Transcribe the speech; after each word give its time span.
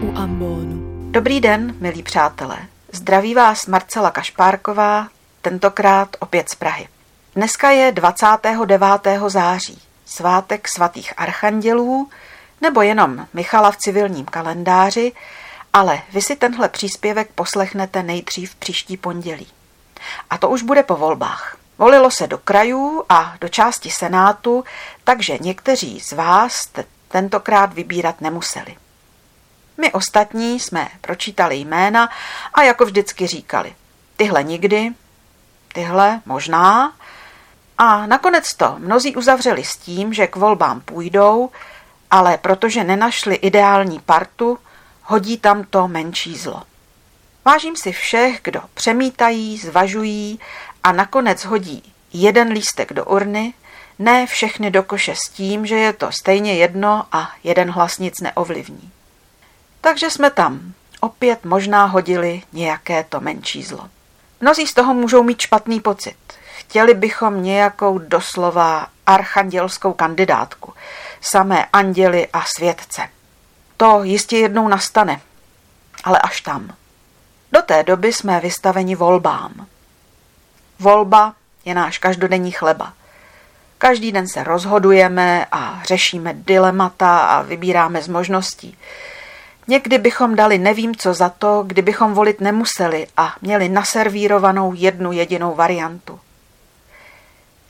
trónu. 0.00 1.10
Dobrý 1.10 1.40
den, 1.40 1.74
milí 1.80 2.02
přátelé. 2.02 2.58
Zdraví 2.92 3.34
vás 3.34 3.66
Marcela 3.66 4.10
Kašpárková, 4.10 5.08
tentokrát 5.42 6.16
opět 6.20 6.48
z 6.48 6.54
Prahy. 6.54 6.88
Dneska 7.34 7.70
je 7.70 7.92
29. 7.92 8.80
září, 9.26 9.82
svátek 10.06 10.68
svatých 10.68 11.12
archandělů, 11.16 12.08
nebo 12.60 12.82
jenom 12.82 13.26
Michala 13.34 13.70
v 13.70 13.76
civilním 13.76 14.24
kalendáři, 14.24 15.12
ale 15.72 16.02
vy 16.12 16.22
si 16.22 16.36
tenhle 16.36 16.68
příspěvek 16.68 17.30
poslechnete 17.34 18.02
nejdřív 18.02 18.54
příští 18.54 18.96
pondělí. 18.96 19.46
A 20.30 20.38
to 20.38 20.48
už 20.48 20.62
bude 20.62 20.82
po 20.82 20.96
volbách. 20.96 21.56
Volilo 21.78 22.10
se 22.10 22.26
do 22.26 22.38
krajů 22.38 23.04
a 23.08 23.34
do 23.40 23.48
části 23.48 23.90
Senátu, 23.90 24.64
takže 25.04 25.38
někteří 25.40 26.00
z 26.00 26.12
vás 26.12 26.68
tentokrát 27.08 27.72
vybírat 27.72 28.20
nemuseli. 28.20 28.76
My 29.78 29.92
ostatní 29.92 30.60
jsme 30.60 30.88
pročítali 31.00 31.56
jména 31.56 32.08
a 32.54 32.62
jako 32.62 32.84
vždycky 32.84 33.26
říkali, 33.26 33.74
tyhle 34.16 34.44
nikdy, 34.44 34.92
tyhle 35.72 36.20
možná. 36.26 36.92
A 37.78 38.06
nakonec 38.06 38.54
to 38.54 38.74
mnozí 38.78 39.16
uzavřeli 39.16 39.64
s 39.64 39.76
tím, 39.76 40.12
že 40.12 40.26
k 40.26 40.36
volbám 40.36 40.80
půjdou, 40.80 41.50
ale 42.10 42.38
protože 42.38 42.84
nenašli 42.84 43.34
ideální 43.34 44.00
partu, 44.00 44.58
hodí 45.02 45.38
tam 45.38 45.64
to 45.64 45.88
menší 45.88 46.36
zlo. 46.36 46.62
Vážím 47.44 47.76
si 47.76 47.92
všech, 47.92 48.40
kdo 48.42 48.60
přemítají, 48.74 49.58
zvažují 49.58 50.40
a 50.82 50.92
nakonec 50.92 51.44
hodí 51.44 51.92
jeden 52.12 52.48
lístek 52.48 52.92
do 52.92 53.04
urny, 53.04 53.54
ne 53.98 54.26
všechny 54.26 54.70
do 54.70 54.82
koše 54.82 55.14
s 55.14 55.28
tím, 55.28 55.66
že 55.66 55.74
je 55.74 55.92
to 55.92 56.12
stejně 56.12 56.54
jedno 56.54 57.06
a 57.12 57.32
jeden 57.44 57.70
hlas 57.70 57.98
nic 57.98 58.20
neovlivní. 58.20 58.92
Takže 59.86 60.10
jsme 60.10 60.30
tam 60.30 60.72
opět 61.00 61.44
možná 61.44 61.84
hodili 61.84 62.42
nějaké 62.52 63.04
to 63.04 63.20
menší 63.20 63.62
zlo. 63.62 63.88
Mnozí 64.40 64.66
z 64.66 64.74
toho 64.74 64.94
můžou 64.94 65.22
mít 65.22 65.40
špatný 65.40 65.80
pocit. 65.80 66.16
Chtěli 66.56 66.94
bychom 66.94 67.42
nějakou 67.42 67.98
doslova 67.98 68.86
archandělskou 69.06 69.92
kandidátku, 69.92 70.72
samé 71.20 71.66
anděly 71.72 72.28
a 72.32 72.42
světce. 72.56 73.08
To 73.76 74.02
jistě 74.02 74.38
jednou 74.38 74.68
nastane, 74.68 75.20
ale 76.04 76.18
až 76.18 76.40
tam. 76.40 76.74
Do 77.52 77.62
té 77.62 77.82
doby 77.82 78.12
jsme 78.12 78.40
vystaveni 78.40 78.96
volbám. 78.96 79.66
Volba 80.78 81.34
je 81.64 81.74
náš 81.74 81.98
každodenní 81.98 82.50
chleba. 82.50 82.92
Každý 83.78 84.12
den 84.12 84.28
se 84.28 84.44
rozhodujeme 84.44 85.46
a 85.52 85.82
řešíme 85.84 86.34
dilemata 86.34 87.18
a 87.18 87.42
vybíráme 87.42 88.02
z 88.02 88.08
možností. 88.08 88.78
Někdy 89.68 89.98
bychom 89.98 90.36
dali 90.36 90.58
nevím 90.58 90.96
co 90.96 91.14
za 91.14 91.28
to, 91.28 91.64
kdybychom 91.66 92.14
volit 92.14 92.40
nemuseli 92.40 93.06
a 93.16 93.34
měli 93.42 93.68
naservírovanou 93.68 94.72
jednu 94.74 95.12
jedinou 95.12 95.54
variantu. 95.54 96.20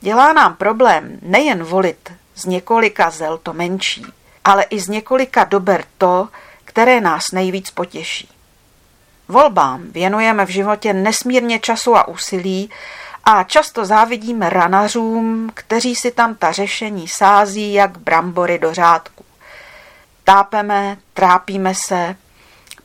Dělá 0.00 0.32
nám 0.32 0.56
problém 0.56 1.18
nejen 1.22 1.64
volit 1.64 2.12
z 2.34 2.44
několika 2.44 3.10
zel 3.10 3.38
to 3.38 3.52
menší, 3.52 4.06
ale 4.44 4.62
i 4.62 4.80
z 4.80 4.88
několika 4.88 5.44
dober 5.44 5.84
to, 5.98 6.28
které 6.64 7.00
nás 7.00 7.22
nejvíc 7.32 7.70
potěší. 7.70 8.28
Volbám 9.28 9.82
věnujeme 9.90 10.46
v 10.46 10.50
životě 10.50 10.92
nesmírně 10.92 11.58
času 11.58 11.96
a 11.96 12.08
úsilí 12.08 12.70
a 13.24 13.44
často 13.44 13.84
závidíme 13.84 14.50
ranařům, 14.50 15.50
kteří 15.54 15.94
si 15.96 16.10
tam 16.10 16.34
ta 16.34 16.52
řešení 16.52 17.08
sází 17.08 17.72
jak 17.72 17.98
brambory 17.98 18.58
do 18.58 18.74
řádku. 18.74 19.25
Tápeme, 20.28 20.96
trápíme 21.14 21.74
se, 21.74 22.16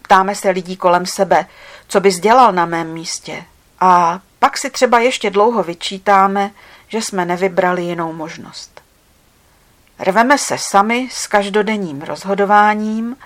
ptáme 0.02 0.36
se 0.36 0.50
lidí 0.50 0.78
kolem 0.78 1.06
sebe, 1.06 1.46
co 1.88 2.00
bys 2.00 2.20
dělal 2.20 2.52
na 2.52 2.66
mém 2.66 2.94
místě. 2.94 3.44
A 3.80 4.20
pak 4.40 4.58
si 4.58 4.70
třeba 4.70 5.00
ještě 5.00 5.30
dlouho 5.30 5.64
vyčítáme, 5.64 6.52
že 6.88 6.98
jsme 6.98 7.26
nevybrali 7.26 7.84
jinou 7.84 8.14
možnost. 8.14 8.82
Rveme 10.00 10.38
se 10.38 10.58
sami 10.58 11.10
s 11.12 11.28
každodenním 11.28 12.02
rozhodováním 12.02 13.18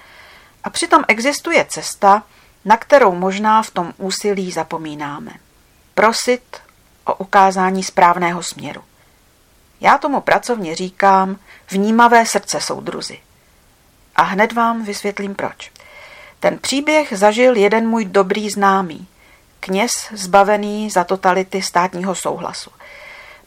a 0.63 0.69
přitom 0.69 1.03
existuje 1.07 1.65
cesta, 1.69 2.23
na 2.65 2.77
kterou 2.77 3.15
možná 3.15 3.63
v 3.63 3.71
tom 3.71 3.93
úsilí 3.97 4.51
zapomínáme. 4.51 5.31
Prosit 5.93 6.57
o 7.05 7.15
ukázání 7.15 7.83
správného 7.83 8.43
směru. 8.43 8.83
Já 9.81 9.97
tomu 9.97 10.21
pracovně 10.21 10.75
říkám 10.75 11.37
vnímavé 11.69 12.25
srdce 12.25 12.61
soudruzy. 12.61 13.19
A 14.15 14.23
hned 14.23 14.53
vám 14.53 14.83
vysvětlím 14.83 15.35
proč. 15.35 15.71
Ten 16.39 16.57
příběh 16.57 17.13
zažil 17.17 17.55
jeden 17.55 17.87
můj 17.87 18.05
dobrý 18.05 18.49
známý, 18.49 19.07
kněz 19.59 19.91
zbavený 20.11 20.89
za 20.89 21.03
totality 21.03 21.61
státního 21.61 22.15
souhlasu. 22.15 22.69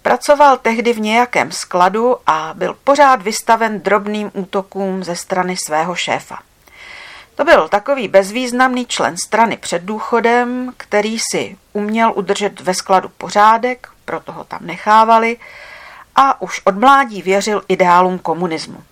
Pracoval 0.03 0.57
tehdy 0.57 0.93
v 0.93 1.01
nějakém 1.01 1.53
skladu 1.53 2.17
a 2.27 2.53
byl 2.55 2.77
pořád 2.85 3.23
vystaven 3.23 3.81
drobným 3.81 4.31
útokům 4.35 5.05
ze 5.05 5.17
strany 5.17 5.57
svého 5.57 5.95
šéfa. 5.95 6.39
To 7.35 7.45
byl 7.45 7.69
takový 7.69 8.09
bezvýznamný 8.09 8.87
člen 8.87 9.17
strany 9.25 9.57
před 9.57 9.83
důchodem, 9.83 10.73
který 10.77 11.19
si 11.33 11.57
uměl 11.73 12.13
udržet 12.17 12.61
ve 12.61 12.75
skladu 12.75 13.09
pořádek, 13.09 13.89
proto 14.05 14.33
ho 14.33 14.45
tam 14.45 14.61
nechávali, 14.63 15.37
a 16.17 16.43
už 16.43 16.61
od 16.65 16.77
mládí 16.79 17.23
věřil 17.23 17.63
ideálům 17.69 18.19
komunismu. 18.19 18.85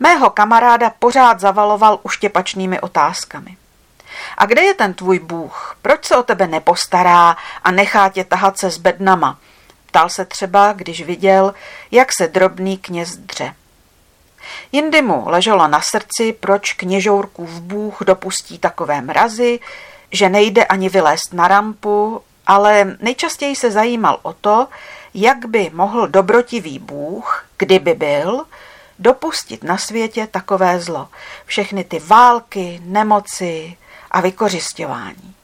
Mého 0.00 0.30
kamaráda 0.30 0.92
pořád 0.98 1.40
zavaloval 1.40 1.98
uštěpačnými 2.02 2.80
otázkami. 2.80 3.56
A 4.38 4.46
kde 4.46 4.62
je 4.62 4.74
ten 4.74 4.94
tvůj 4.94 5.18
Bůh? 5.18 5.76
Proč 5.82 6.04
se 6.04 6.16
o 6.16 6.22
tebe 6.22 6.46
nepostará 6.46 7.36
a 7.64 7.70
nechá 7.70 8.08
tě 8.08 8.24
tahat 8.24 8.58
se 8.58 8.70
s 8.70 8.78
bednama? 8.78 9.38
Ptal 9.86 10.08
se 10.08 10.24
třeba, 10.24 10.72
když 10.72 11.02
viděl, 11.02 11.54
jak 11.90 12.08
se 12.12 12.28
drobný 12.28 12.78
kněz 12.78 13.16
dře. 13.16 13.54
Jindy 14.72 15.02
mu 15.02 15.22
leželo 15.26 15.68
na 15.68 15.80
srdci, 15.80 16.32
proč 16.32 16.72
kněžourkův 16.72 17.50
bůh 17.50 17.98
dopustí 18.06 18.58
takové 18.58 19.00
mrazy, 19.00 19.60
že 20.12 20.28
nejde 20.28 20.64
ani 20.64 20.88
vylézt 20.88 21.32
na 21.32 21.48
rampu, 21.48 22.22
ale 22.46 22.96
nejčastěji 23.00 23.56
se 23.56 23.70
zajímal 23.70 24.18
o 24.22 24.32
to, 24.32 24.66
jak 25.14 25.46
by 25.46 25.70
mohl 25.74 26.08
dobrotivý 26.08 26.78
bůh, 26.78 27.46
kdyby 27.58 27.94
byl, 27.94 28.44
dopustit 28.98 29.64
na 29.64 29.78
světě 29.78 30.28
takové 30.30 30.80
zlo. 30.80 31.08
Všechny 31.46 31.84
ty 31.84 31.98
války, 31.98 32.80
nemoci 32.84 33.76
a 34.10 34.20
vykořišťování. 34.20 35.34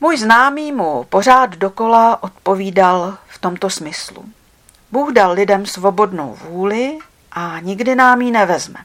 Můj 0.00 0.18
známý 0.18 0.72
mu 0.72 1.04
pořád 1.04 1.50
dokola 1.50 2.22
odpovídal 2.22 3.18
v 3.28 3.38
tomto 3.38 3.70
smyslu. 3.70 4.24
Bůh 4.92 5.12
dal 5.12 5.32
lidem 5.32 5.66
svobodnou 5.66 6.38
vůli 6.48 6.98
a 7.32 7.60
nikdy 7.60 7.94
nám 7.94 8.20
ji 8.20 8.30
nevezme. 8.30 8.80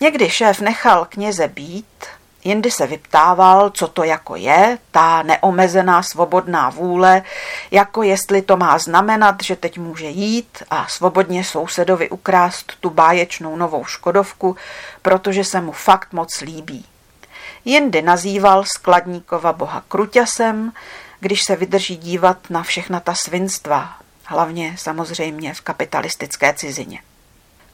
Někdy 0.00 0.30
šéf 0.30 0.60
nechal 0.60 1.06
kněze 1.08 1.48
být, 1.48 2.04
jindy 2.44 2.70
se 2.70 2.86
vyptával, 2.86 3.70
co 3.70 3.88
to 3.88 4.04
jako 4.04 4.36
je, 4.36 4.78
ta 4.90 5.22
neomezená 5.22 6.02
svobodná 6.02 6.70
vůle, 6.70 7.22
jako 7.70 8.02
jestli 8.02 8.42
to 8.42 8.56
má 8.56 8.78
znamenat, 8.78 9.36
že 9.42 9.56
teď 9.56 9.78
může 9.78 10.06
jít 10.06 10.62
a 10.70 10.86
svobodně 10.88 11.44
sousedovi 11.44 12.10
ukrást 12.10 12.72
tu 12.80 12.90
báječnou 12.90 13.56
novou 13.56 13.84
Škodovku, 13.84 14.56
protože 15.02 15.44
se 15.44 15.60
mu 15.60 15.72
fakt 15.72 16.12
moc 16.12 16.40
líbí. 16.40 16.84
Jindy 17.64 18.02
nazýval 18.02 18.64
skladníkova 18.64 19.52
boha 19.52 19.82
Kruťasem, 19.88 20.72
když 21.20 21.42
se 21.42 21.56
vydrží 21.56 21.96
dívat 21.96 22.36
na 22.50 22.62
všechna 22.62 23.00
ta 23.00 23.14
svinstva, 23.14 23.96
hlavně 24.24 24.74
samozřejmě 24.78 25.54
v 25.54 25.60
kapitalistické 25.60 26.54
cizině. 26.54 27.00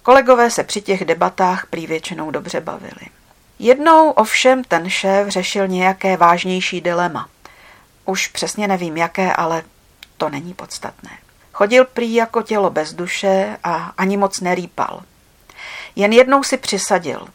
Kolegové 0.03 0.51
se 0.51 0.65
při 0.65 0.81
těch 0.81 1.05
debatách 1.05 1.67
prý 1.67 1.87
většinou 1.87 2.31
dobře 2.31 2.61
bavili. 2.61 3.20
Jednou 3.63 4.11
ovšem 4.11 4.65
ten 4.65 4.91
šéf 4.91 5.29
řešil 5.29 5.69
nějaké 5.69 6.17
vážnější 6.17 6.81
dilema. 6.81 7.29
Už 8.05 8.29
přesně 8.29 8.69
nevím 8.69 8.97
jaké, 8.97 9.33
ale 9.33 9.63
to 10.17 10.29
není 10.29 10.55
podstatné. 10.55 11.11
Chodil 11.53 11.85
prý 11.85 12.15
jako 12.15 12.43
tělo 12.43 12.71
bez 12.71 12.93
duše 12.93 13.57
a 13.65 13.75
ani 13.99 14.17
moc 14.17 14.41
nerýpal. 14.41 15.03
Jen 15.97 16.13
jednou 16.13 16.43
si 16.43 16.57
přisadil. 16.57 17.29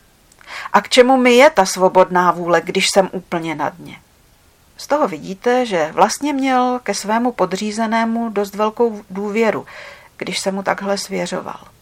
A 0.74 0.82
k 0.82 0.90
čemu 0.90 1.18
mi 1.18 1.34
je 1.34 1.50
ta 1.50 1.66
svobodná 1.66 2.32
vůle, 2.32 2.62
když 2.62 2.88
jsem 2.90 3.10
úplně 3.12 3.56
na 3.56 3.70
dně? 3.70 4.00
Z 4.78 4.88
toho 4.88 5.08
vidíte, 5.08 5.66
že 5.66 5.92
vlastně 5.92 6.34
měl 6.34 6.80
ke 6.84 6.94
svému 6.94 7.32
podřízenému 7.32 8.30
dost 8.30 8.56
velkou 8.56 9.02
důvěru, 9.10 9.66
když 10.18 10.40
se 10.40 10.52
mu 10.52 10.64
takhle 10.64 10.98
svěřoval. 10.98 11.75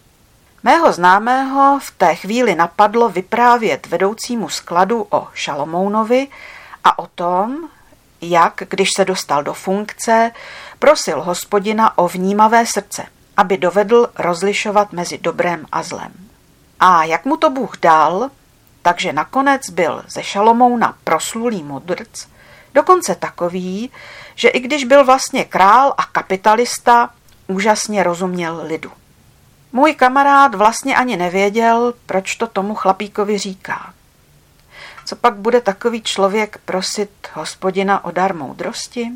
Mého 0.64 0.94
známého 0.94 1.80
v 1.80 1.92
té 1.92 2.16
chvíli 2.16 2.56
napadlo 2.56 3.10
vyprávět 3.10 3.88
vedoucímu 3.88 4.50
skladu 4.50 5.08
o 5.10 5.28
Šalomounovi 5.34 6.28
a 6.84 7.00
o 7.00 7.08
tom, 7.08 7.70
jak, 8.22 8.64
když 8.70 8.90
se 8.98 9.06
dostal 9.06 9.44
do 9.44 9.54
funkce, 9.54 10.32
prosil 10.80 11.22
hospodina 11.22 11.98
o 11.98 12.08
vnímavé 12.08 12.66
srdce, 12.66 13.06
aby 13.38 13.58
dovedl 13.58 14.08
rozlišovat 14.20 14.94
mezi 14.94 15.18
dobrem 15.18 15.66
a 15.72 15.84
zlem. 15.84 16.12
A 16.80 17.04
jak 17.04 17.26
mu 17.26 17.38
to 17.38 17.50
Bůh 17.50 17.78
dal, 17.78 18.30
Takže 18.84 19.14
nakonec 19.14 19.70
byl 19.70 20.04
ze 20.08 20.24
Šalomouna 20.24 20.98
proslulý 21.04 21.64
modrc, 21.64 22.28
dokonce 22.74 23.16
takový, 23.16 23.92
že 24.36 24.50
i 24.50 24.60
když 24.60 24.84
byl 24.84 25.06
vlastně 25.06 25.46
král 25.46 25.94
a 25.98 26.06
kapitalista, 26.06 27.10
úžasně 27.48 28.04
rozuměl 28.04 28.62
lidu. 28.64 28.92
Můj 29.76 29.94
kamarád 29.94 30.56
vlastně 30.56 30.96
ani 30.96 31.18
nevěděl, 31.18 31.94
proč 32.06 32.36
to 32.36 32.48
tomu 32.48 32.76
chlapíkovi 32.76 33.38
říká. 33.38 33.94
Co 35.06 35.16
pak 35.16 35.36
bude 35.36 35.62
takový 35.62 36.02
člověk 36.02 36.58
prosit 36.66 37.10
hospodina 37.34 38.06
o 38.06 38.12
dar 38.12 38.36
moudrosti? 38.36 39.12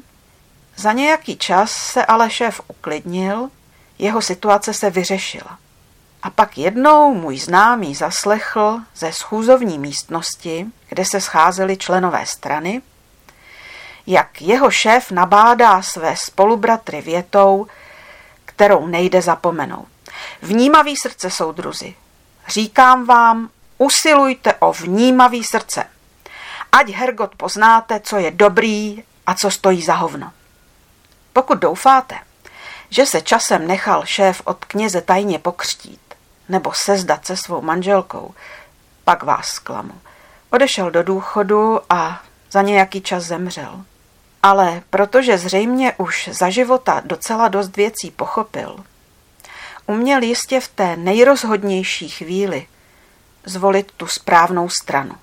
Za 0.76 0.92
nějaký 0.92 1.38
čas 1.38 1.72
se 1.72 2.06
ale 2.06 2.30
šéf 2.30 2.62
uklidnil, 2.68 3.50
jeho 4.00 4.22
situace 4.22 4.74
se 4.74 4.90
vyřešila. 4.90 5.58
A 6.24 6.30
pak 6.30 6.58
jednou 6.58 7.14
můj 7.14 7.38
známý 7.38 7.96
zaslechl 7.96 8.80
ze 8.96 9.12
schůzovní 9.12 9.80
místnosti, 9.80 10.66
kde 10.90 11.06
se 11.06 11.22
scházeli 11.22 11.78
členové 11.78 12.26
strany, 12.26 12.82
jak 14.08 14.42
jeho 14.42 14.72
šéf 14.72 15.12
nabádá 15.12 15.82
své 15.82 16.16
spolubratry 16.18 17.02
větou, 17.02 17.68
kterou 18.46 18.88
nejde 18.88 19.22
zapomenout. 19.22 19.97
Vnímavý 20.42 20.96
srdce, 20.98 21.30
soudruzi. 21.30 21.96
Říkám 22.48 23.06
vám, 23.06 23.50
usilujte 23.78 24.54
o 24.54 24.74
vnímavý 24.74 25.44
srdce. 25.44 25.84
Ať 26.72 26.90
Hergot 26.90 27.36
poznáte, 27.36 28.00
co 28.00 28.18
je 28.18 28.32
dobrý 28.32 29.04
a 29.26 29.34
co 29.34 29.52
stojí 29.52 29.82
za 29.82 29.94
hovno. 29.94 30.32
Pokud 31.34 31.58
doufáte, 31.58 32.16
že 32.90 33.06
se 33.06 33.22
časem 33.22 33.68
nechal 33.68 34.06
šéf 34.06 34.42
od 34.46 34.66
kněze 34.66 35.02
tajně 35.02 35.40
pokřtít 35.40 36.02
nebo 36.50 36.72
sezdat 36.74 37.26
se 37.26 37.38
svou 37.38 37.62
manželkou, 37.62 38.34
pak 39.04 39.24
vás 39.24 39.46
zklamu. 39.46 40.02
Odešel 40.50 40.92
do 40.92 41.04
důchodu 41.04 41.80
a 41.90 42.22
za 42.52 42.62
nějaký 42.62 43.02
čas 43.02 43.24
zemřel. 43.24 43.84
Ale 44.44 44.82
protože 44.90 45.38
zřejmě 45.38 45.94
už 45.98 46.30
za 46.32 46.50
života 46.50 47.02
docela 47.06 47.48
dost 47.48 47.78
věcí 47.78 48.12
pochopil, 48.12 48.84
uměl 49.88 50.24
jistě 50.24 50.60
v 50.60 50.68
té 50.68 50.96
nejrozhodnější 50.96 52.10
chvíli 52.10 52.68
zvolit 53.46 53.92
tu 53.98 54.08
správnou 54.08 54.70
stranu. 54.70 55.16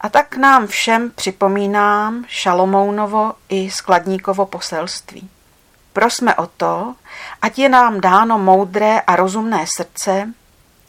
A 0.00 0.08
tak 0.08 0.36
nám 0.36 0.66
všem 0.66 1.10
připomínám 1.10 2.24
Šalomounovo 2.28 3.34
i 3.48 3.70
Skladníkovo 3.70 4.46
poselství. 4.46 5.30
Prosme 5.92 6.34
o 6.34 6.46
to, 6.46 6.94
ať 7.42 7.58
je 7.58 7.68
nám 7.68 8.00
dáno 8.00 8.38
moudré 8.38 9.00
a 9.00 9.16
rozumné 9.16 9.64
srdce, 9.76 10.32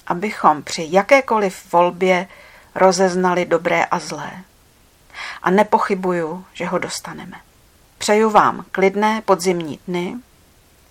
abychom 0.08 0.64
při 0.64 0.88
jakékoliv 0.90 1.74
volbě 1.74 2.28
rozeznali 2.76 3.46
dobré 3.46 3.86
a 3.86 4.00
zlé. 4.00 4.32
A 5.44 5.50
nepochybuju, 5.50 6.46
že 6.54 6.66
ho 6.66 6.78
dostaneme. 6.78 7.38
Přeju 7.98 8.30
vám 8.30 8.66
klidné 8.72 9.22
podzimní 9.22 9.80
dny, 9.88 10.16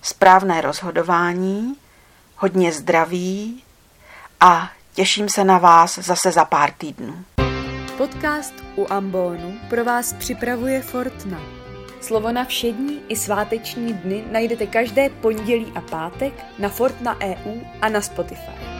správné 0.03 0.61
rozhodování, 0.61 1.77
hodně 2.39 2.73
zdraví 2.73 3.63
a 4.41 4.71
těším 4.95 5.29
se 5.29 5.45
na 5.45 5.59
vás 5.59 5.99
zase 5.99 6.33
za 6.33 6.45
pár 6.45 6.71
týdnů. 6.79 7.25
Podcast 7.97 8.55
u 8.77 8.87
Ambonu 8.93 9.59
pro 9.69 9.85
vás 9.85 10.13
připravuje 10.13 10.83
Fortna. 10.83 11.41
Slovo 12.01 12.33
na 12.33 12.45
všední 12.45 13.01
i 13.09 13.17
sváteční 13.17 13.93
dny 13.93 14.25
najdete 14.33 14.67
každé 14.67 15.09
pondělí 15.09 15.73
a 15.75 15.81
pátek 15.81 16.33
na 16.59 16.69
Fortna 16.69 17.17
EU 17.21 17.61
a 17.81 17.89
na 17.89 18.01
Spotify. 18.01 18.78